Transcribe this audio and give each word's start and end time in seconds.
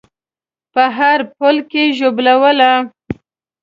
په 0.73 0.83
هر 0.97 1.19
پل 1.37 1.55
کې 1.71 1.83
ژوبلوله 1.97 2.71